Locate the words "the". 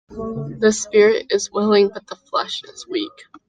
0.09-0.71, 2.07-2.15